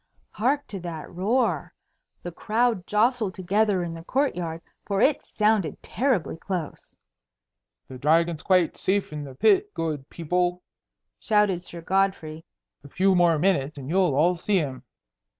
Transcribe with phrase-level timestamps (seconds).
[0.31, 1.71] Hark to that roar!
[2.23, 6.95] The crowd jostled together in the court yard, for it sounded terribly close.
[7.87, 10.63] "The Dragon's quite safe in the pit, good people,"
[11.19, 12.43] shouted Sir Godfrey.
[12.83, 14.81] "A few more minutes and you'll all see him."